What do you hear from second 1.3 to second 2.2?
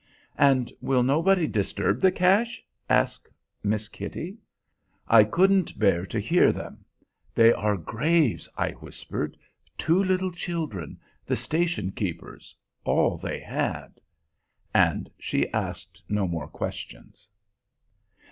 disturb the